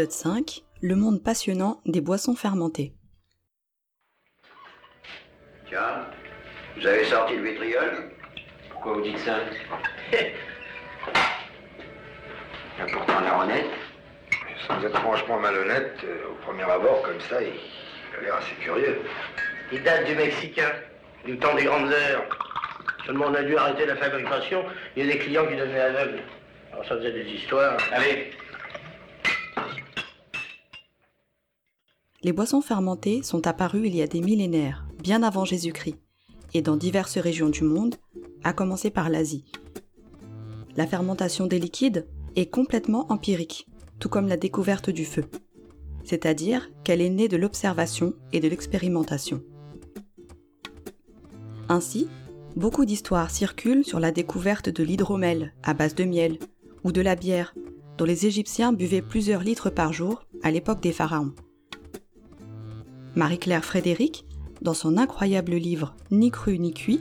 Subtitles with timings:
[0.00, 2.94] Épisode 5 Le monde passionnant des boissons fermentées.
[5.68, 6.06] Tiens,
[6.74, 8.10] vous avez sorti le vitriol?
[8.70, 9.36] Pourquoi vous dites ça?
[10.10, 10.18] Il
[12.78, 13.66] y a pourtant l'air honnête.
[14.66, 18.54] Sans être franchement malhonnête, euh, au premier abord, comme ça, il, il a l'air assez
[18.54, 19.02] curieux.
[19.70, 20.72] Il date du Mexicain,
[21.26, 22.24] du temps des grandes heures.
[23.04, 24.64] Seulement on a dû arrêter la fabrication,
[24.96, 26.22] il y a des clients qui devenaient aveugles.
[26.72, 27.76] Alors ça faisait des histoires.
[27.92, 28.30] Allez,
[32.22, 35.96] Les boissons fermentées sont apparues il y a des millénaires, bien avant Jésus-Christ,
[36.52, 37.94] et dans diverses régions du monde,
[38.44, 39.46] à commencer par l'Asie.
[40.76, 43.66] La fermentation des liquides est complètement empirique,
[44.00, 45.24] tout comme la découverte du feu.
[46.04, 49.42] C'est-à-dire qu'elle est née de l'observation et de l'expérimentation.
[51.70, 52.06] Ainsi,
[52.54, 56.38] beaucoup d'histoires circulent sur la découverte de l'hydromel à base de miel,
[56.84, 57.54] ou de la bière,
[57.96, 61.32] dont les Égyptiens buvaient plusieurs litres par jour à l'époque des pharaons.
[63.16, 64.24] Marie-Claire Frédéric,
[64.62, 67.00] dans son incroyable livre Ni cru ni cuit,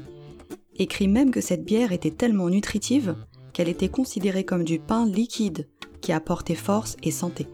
[0.77, 3.15] écrit même que cette bière était tellement nutritive
[3.53, 5.67] qu'elle était considérée comme du pain liquide
[6.01, 7.47] qui apportait force et santé.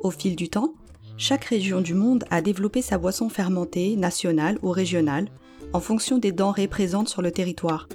[0.00, 0.74] Au fil du temps,
[1.16, 5.28] chaque région du monde a développé sa boisson fermentée, nationale ou régionale,
[5.72, 7.88] en fonction des denrées présentes sur le territoire.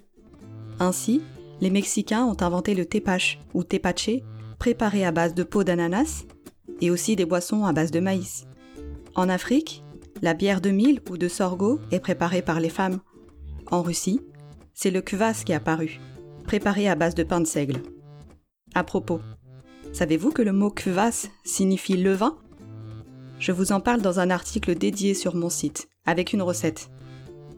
[0.79, 1.21] Ainsi,
[1.61, 4.09] les Mexicains ont inventé le tepache ou tepache,
[4.59, 6.25] préparé à base de peau d'ananas,
[6.81, 8.45] et aussi des boissons à base de maïs.
[9.15, 9.83] En Afrique,
[10.23, 12.99] la bière de mil ou de sorgho est préparée par les femmes.
[13.69, 14.21] En Russie,
[14.73, 15.99] c'est le kvass qui est apparu,
[16.45, 17.83] préparé à base de pain de seigle.
[18.73, 19.21] À propos,
[19.91, 22.39] savez-vous que le mot kvass signifie levain?
[23.37, 26.89] Je vous en parle dans un article dédié sur mon site, avec une recette.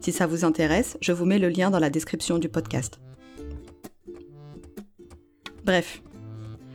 [0.02, 3.00] Si ça vous intéresse, je vous mets le lien dans la description du podcast.
[5.64, 6.02] Bref,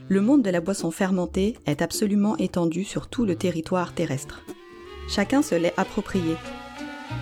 [0.08, 4.44] le monde de la boisson fermentée est absolument étendu sur tout le territoire terrestre.
[5.08, 6.36] Chacun se l'est approprié.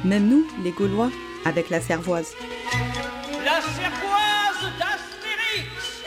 [0.04, 1.10] Même nous, les Gaulois,
[1.44, 2.34] avec la cervoise.
[3.44, 6.04] La cervoise d'Astérix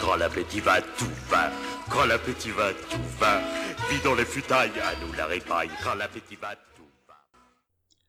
[0.00, 1.50] Quand l'appétit va, tout va.
[1.90, 3.40] Quand l'appétit va, tout va.
[3.90, 5.70] Vidons les futailles, à nous la répaille.
[5.84, 7.14] Quand l'appétit va, tout va.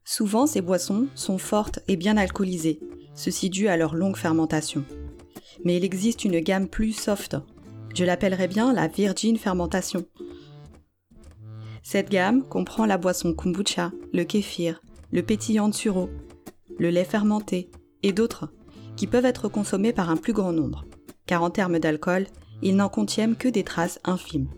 [0.06, 2.80] Souvent, ces boissons sont fortes et bien alcoolisées,
[3.16, 4.84] ceci dû à leur longue fermentation.
[5.64, 7.38] Mais il existe une gamme plus soft.
[7.94, 10.06] Je l'appellerais bien la virgin fermentation.
[11.84, 14.82] Cette gamme comprend la boisson kombucha, le kéfir,
[15.12, 16.10] le pétillant de sureau,
[16.80, 17.70] le lait fermenté
[18.02, 18.50] et d'autres
[18.96, 20.86] qui peuvent être consommés par un plus grand nombre,
[21.26, 22.26] car en termes d'alcool,
[22.62, 24.50] ils n'en contiennent que des traces infimes.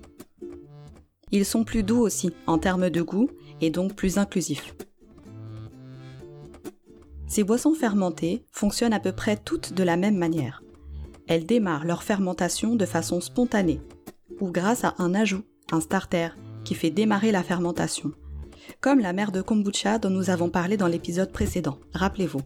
[1.31, 3.29] Ils sont plus doux aussi en termes de goût
[3.59, 4.75] et donc plus inclusifs.
[7.28, 10.62] Ces boissons fermentées fonctionnent à peu près toutes de la même manière.
[11.28, 13.81] Elles démarrent leur fermentation de façon spontanée,
[14.40, 16.30] ou grâce à un ajout, un starter,
[16.63, 18.12] qui fait démarrer la fermentation,
[18.81, 22.41] comme la mer de kombucha dont nous avons parlé dans l'épisode précédent, rappelez-vous.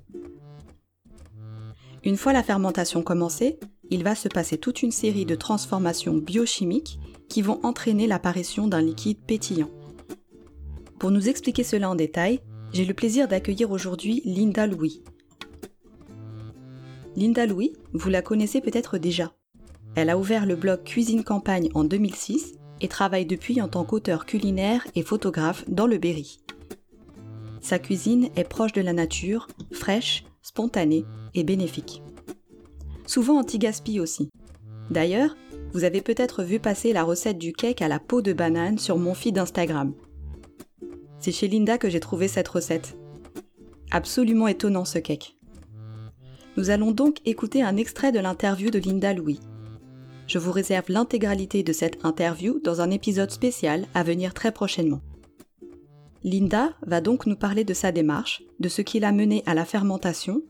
[2.04, 3.60] Une fois la fermentation commencée,
[3.90, 8.82] il va se passer toute une série de transformations biochimiques qui vont entraîner l'apparition d'un
[8.82, 9.70] liquide pétillant.
[11.00, 12.40] Pour nous expliquer cela en détail,
[12.72, 15.04] j'ai le plaisir d'accueillir aujourd'hui Linda Louis.
[17.16, 19.34] Linda Louis, vous la connaissez peut-être déjà.
[19.96, 24.26] Elle a ouvert le blog Cuisine Campagne en 2006 et travaille depuis en tant qu'auteur
[24.26, 26.40] culinaire et photographe dans le Berry.
[27.62, 32.02] Sa cuisine est proche de la nature, fraîche, spontanée et bénéfique.
[33.06, 34.30] Souvent anti-gaspi aussi.
[34.90, 35.36] D'ailleurs,
[35.74, 38.98] vous avez peut-être vu passer la recette du cake à la peau de banane sur
[38.98, 39.94] mon feed Instagram.
[41.20, 42.96] C'est chez Linda que j'ai trouvé cette recette.
[43.92, 45.39] Absolument étonnant ce cake.
[46.60, 49.40] Nous allons donc écouter un extrait de l'interview de Linda Louis.
[50.28, 55.00] Je vous réserve l'intégralité de cette interview dans un épisode spécial à venir très prochainement.
[56.22, 59.64] Linda va donc nous parler de sa démarche, de ce qui l'a mené à la
[59.64, 60.42] fermentation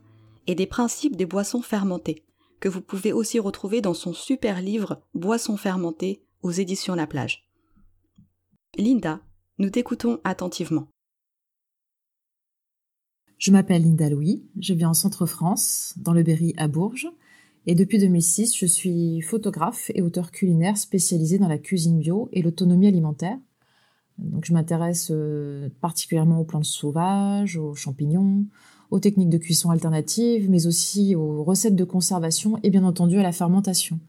[0.47, 2.25] et des principes des boissons fermentées,
[2.59, 7.47] que vous pouvez aussi retrouver dans son super livre Boissons fermentées aux éditions La Plage.
[8.79, 9.21] Linda,
[9.59, 10.87] Nous t'écoutons attentivement.
[13.39, 17.07] Je m'appelle Linda Louis, je vis en Centre-France, dans le Berry à Bourges,
[17.67, 22.41] et depuis 2006, je suis photographe et auteur culinaire spécialisé dans la cuisine bio et
[22.41, 23.37] l'autonomie alimentaire.
[24.17, 28.45] Donc je m'intéresse euh, particulièrement aux plantes sauvages, aux champignons,
[28.91, 33.23] aux techniques de cuisson alternatives, mais aussi aux recettes de conservation et bien entendu à
[33.23, 34.01] la fermentation.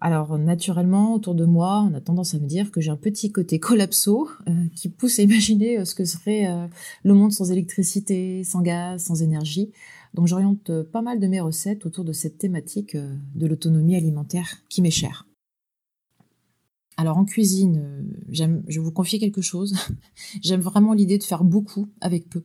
[0.00, 3.32] Alors naturellement, autour de moi, on a tendance à me dire que j'ai un petit
[3.32, 6.66] côté collapso euh, qui pousse à imaginer euh, ce que serait euh,
[7.02, 9.72] le monde sans électricité, sans gaz, sans énergie.
[10.14, 14.80] Donc j'oriente pas mal de mes recettes autour de cette thématique de l'autonomie alimentaire qui
[14.80, 15.26] m'est chère.
[16.96, 19.76] Alors en cuisine, je vous confier quelque chose.
[20.42, 22.42] j'aime vraiment l'idée de faire beaucoup avec peu.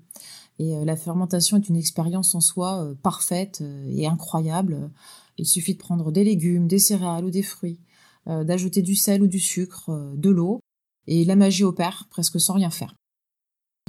[0.59, 4.91] Et la fermentation est une expérience en soi parfaite et incroyable
[5.37, 7.79] il suffit de prendre des légumes, des céréales ou des fruits,
[8.27, 10.59] euh, d'ajouter du sel ou du sucre, euh, de l'eau,
[11.07, 12.95] et la magie opère presque sans rien faire.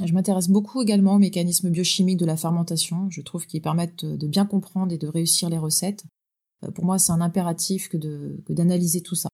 [0.05, 3.09] Je m'intéresse beaucoup également aux mécanismes biochimiques de la fermentation.
[3.11, 6.05] Je trouve qu'ils permettent de bien comprendre et de réussir les recettes.
[6.65, 7.97] Euh, pour moi, c'est un impératif que,
[8.53, 9.29] d'analyser tout ça.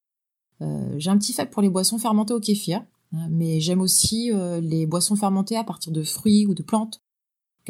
[0.98, 2.84] j'ai un petit faible pour les boissons fermentées au kéfir,
[3.14, 4.30] hein, mais j'aime aussi
[4.60, 7.00] les boissons fermentées à partir de fruits ou de plantes,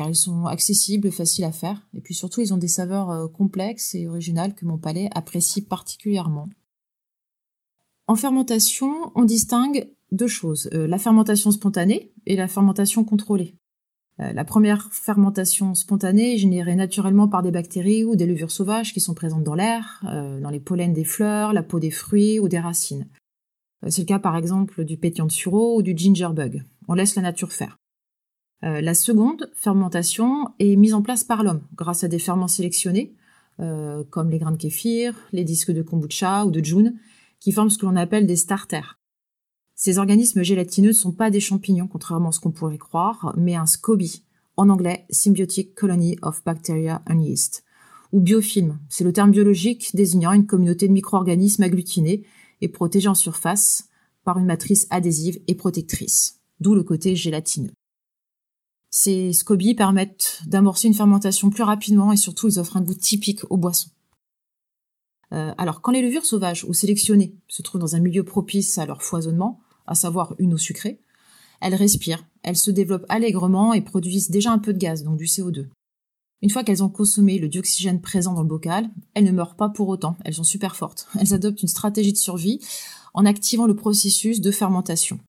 [0.01, 3.29] car ils sont accessibles faciles à faire, et puis surtout ils ont des saveurs euh,
[3.29, 6.49] complexes et originales que mon palais apprécie particulièrement.
[8.07, 13.57] En fermentation, on distingue deux choses, euh, la fermentation spontanée et la fermentation contrôlée.
[14.21, 18.95] Euh, la première fermentation spontanée est générée naturellement par des bactéries ou des levures sauvages
[18.95, 22.49] qui sont présentes dans l'air, dans les pollens des fleurs, la peau des fruits ou
[22.49, 23.07] des racines.
[23.87, 26.65] C'est le cas par exemple du pétillant de sureau ou du gingerbug.
[26.89, 27.77] On laisse la nature faire.
[28.63, 33.15] Euh, la seconde fermentation est mise en place par l'homme grâce à des ferments sélectionnés,
[33.59, 36.99] euh, comme les grains de kéfir, les disques de kombucha ou de june,
[37.39, 38.99] qui forment ce que l'on appelle des starters.
[39.75, 43.55] Ces organismes gélatineux ne sont pas des champignons, contrairement à ce qu'on pourrait croire, mais
[43.55, 44.25] un SCOBY,
[44.59, 47.65] en anglais Symbiotic Colony of Bacteria and Yeast,
[48.13, 52.25] ou biofilm, c'est le terme biologique désignant une communauté de micro-organismes agglutinés
[52.61, 53.89] et protégés en surface
[54.23, 57.73] par une matrice adhésive et protectrice, d'où le côté gélatineux.
[58.91, 63.41] Ces scobies permettent d'amorcer une fermentation plus rapidement et surtout ils offrent un goût typique
[63.49, 63.91] aux boissons.
[65.33, 68.87] Euh, alors quand les levures sauvages ou sélectionnées se trouvent dans un milieu propice à
[68.87, 71.01] leur foisonnement, à savoir une eau sucrée,
[71.61, 75.27] elles respirent, elles se développent allègrement et produisent déjà un peu de gaz, donc du
[75.27, 75.69] CO2.
[76.43, 79.69] Une fois qu'elles ont consommé le dioxygène présent dans le bocal, elles ne meurent pas
[79.69, 81.07] pour autant, elles sont super fortes.
[81.21, 82.61] Elles adoptent une stratégie de survie
[83.13, 85.21] en activant le processus de fermentation.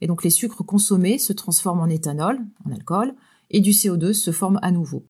[0.00, 3.14] Et donc les sucres consommés se transforment en éthanol, en alcool,
[3.50, 5.04] et du CO2 se forme à nouveau.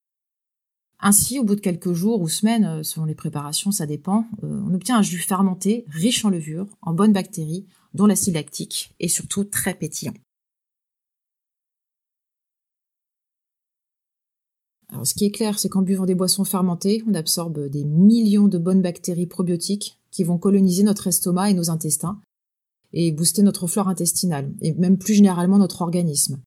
[1.01, 4.61] Ainsi, au bout de quelques jours ou semaines, euh, selon les préparations, ça dépend, euh,
[4.67, 9.09] on obtient un jus fermenté, riche en levure, en bonnes bactéries, dont l'acide lactique, et
[9.09, 10.15] surtout très pétillant.
[14.91, 18.49] Alors, ce qui est clair, c'est qu'en buvant des boissons fermentées, on absorbe des millions
[18.49, 22.21] de bonnes bactéries probiotiques qui vont coloniser notre estomac et nos intestins,
[22.93, 26.41] et booster notre flore intestinale et même plus généralement notre organisme.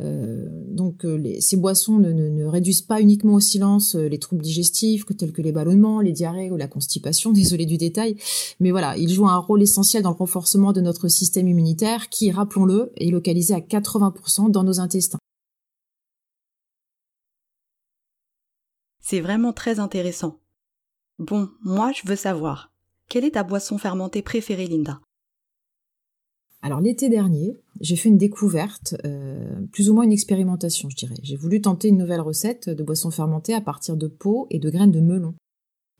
[0.00, 5.04] Euh, donc euh, ces boissons ne, réduisent pas uniquement au silence euh, les troubles digestifs
[5.16, 8.16] tels que les ballonnements, les diarrhées ou la constipation, désolé du détail,
[8.58, 12.30] mais voilà, ils jouent un rôle essentiel dans le renforcement de notre système immunitaire qui,
[12.30, 15.18] rappelons-le, est localisé à 80% dans nos intestins.
[19.00, 20.38] C'est vraiment très intéressant.
[21.18, 22.72] Bon, moi je veux savoir,
[23.08, 25.00] quelle est ta boisson fermentée préférée, Linda?
[26.62, 31.16] Alors l'été dernier, j'ai fait une découverte, euh, plus ou moins une expérimentation, je dirais.
[31.20, 34.70] J'ai voulu tenter une nouvelle recette de boisson fermentée à partir de peaux et de
[34.70, 35.34] graines de melon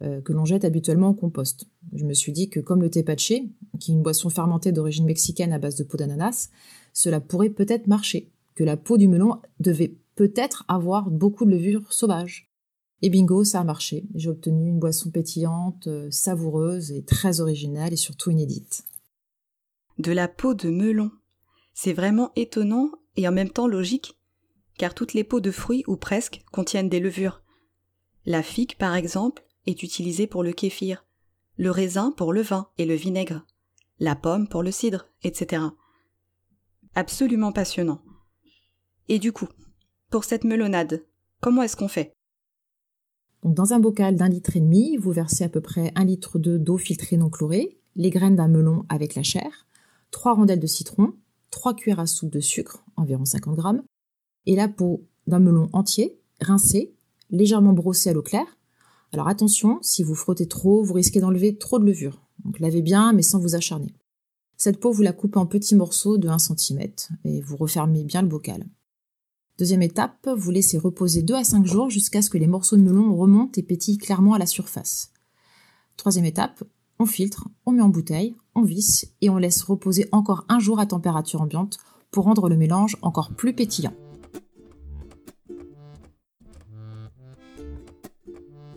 [0.03, 1.67] euh, que l'on jette habituellement au compost.
[1.93, 3.33] Je me suis dit que comme le tepache,
[3.81, 6.51] qui est une boisson fermentée d'origine mexicaine à base de peau d'ananas,
[6.93, 11.93] cela pourrait peut-être marcher, que la peau du melon devait peut-être avoir beaucoup de levure
[11.93, 12.53] sauvage.
[13.05, 14.05] Et bingo, ça a marché.
[14.15, 18.85] J'ai obtenu une boisson pétillante, euh, savoureuse et très originale et surtout inédite
[19.99, 21.11] de la peau de melon.
[21.75, 24.19] C'est vraiment étonnant et en même temps logique,
[24.79, 27.43] car toutes les peaux de fruits, ou presque, contiennent des levures.
[28.25, 31.05] La figue, par exemple, est utilisée pour le kéfir,
[31.57, 33.45] le raisin pour le vin et le vinaigre,
[33.99, 35.63] la pomme pour le cidre, etc.
[36.95, 38.03] Absolument passionnant.
[39.09, 39.49] Et du coup,
[40.11, 41.05] pour cette melonade,
[41.41, 42.13] comment est-ce qu'on fait?
[43.43, 46.79] Dans un bocal d'un litre et demi, vous versez à peu près un litre d'eau
[46.79, 49.67] filtrée non chlorée, les graines d'un melon avec la chair,
[50.13, 51.15] 3 rondelles de citron,
[51.51, 53.83] 3 cuillères à soupe de sucre, environ 50 grammes,
[54.47, 56.95] et la peau d'un melon entier, rincé,
[57.31, 58.59] légèrement brossé à l'eau claire.
[59.13, 62.23] Alors attention, si vous frottez trop, vous risquez d'enlever trop de levure.
[62.45, 63.95] Donc lavez bien, mais sans vous acharner.
[64.57, 66.93] Cette peau, vous la coupez en petits morceaux de 1 cm
[67.25, 68.65] et vous refermez bien le bocal.
[69.59, 72.83] Deuxième étape, vous laissez reposer 2 à 5 jours jusqu'à ce que les morceaux de
[72.83, 75.13] melon remontent et pétillent clairement à la surface.
[75.97, 76.65] Troisième étape,
[76.99, 80.81] on filtre, on met en bouteille, on visse et on laisse reposer encore un jour
[80.81, 81.79] à température ambiante
[82.11, 83.95] pour rendre le mélange encore plus pétillant.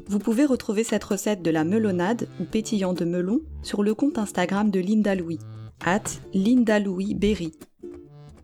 [0.07, 4.17] Vous pouvez retrouver cette recette de la melonade ou pétillant de melon sur le compte
[4.17, 5.39] Instagram de Linda Louis,
[5.83, 6.03] at
[6.33, 7.53] Linda Louis Berry.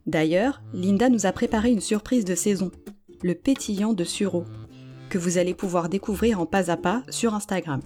[0.07, 2.71] D'ailleurs, Linda nous a préparé une surprise de saison,
[3.21, 4.43] le pétillant de sureau,
[5.09, 7.81] que vous allez pouvoir découvrir en pas à pas sur Instagram.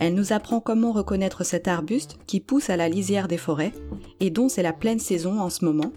[0.00, 3.72] Elle nous apprend comment reconnaître cet arbuste qui pousse à la lisière des forêts
[4.18, 5.92] et dont c'est la pleine saison en ce moment,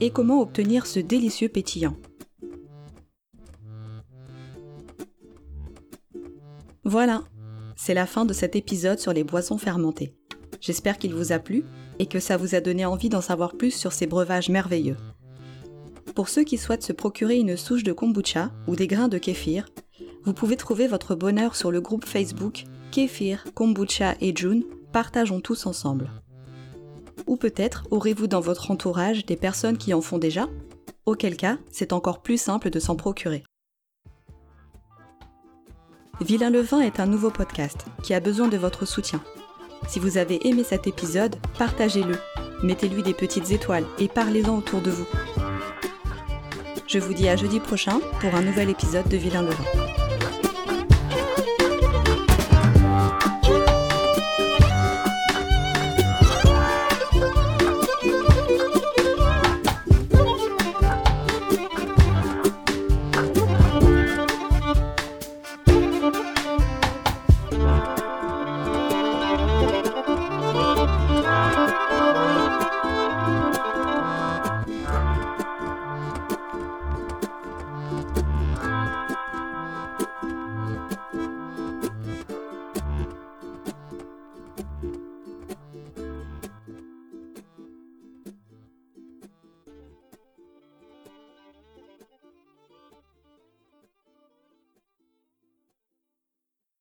[0.00, 1.96] et comment obtenir ce délicieux pétillant.
[6.82, 7.22] Voilà,
[7.76, 10.14] c'est la fin de cet épisode sur les boissons fermentées.
[10.60, 11.64] J'espère qu'il vous a plu
[12.00, 14.96] et que ça vous a donné envie d'en savoir plus sur ces breuvages merveilleux.
[16.16, 19.68] Pour ceux qui souhaitent se procurer une souche de kombucha ou des grains de kéfir,
[20.28, 25.64] vous pouvez trouver votre bonheur sur le groupe Facebook Kéfir, Kombucha et June, partageons tous
[25.64, 26.10] ensemble.
[27.26, 30.46] Ou peut-être aurez-vous dans votre entourage des personnes qui en font déjà?
[31.06, 33.42] Auquel cas, c'est encore plus simple de s'en procurer.
[36.20, 39.22] Vilain le vin est un nouveau podcast qui a besoin de votre soutien.
[39.88, 42.18] Si vous avez aimé cet épisode, partagez-le,
[42.62, 45.06] mettez-lui des petites étoiles et parlez-en autour de vous.
[46.86, 49.87] Je vous dis à jeudi prochain pour un nouvel épisode de Vilain le vin.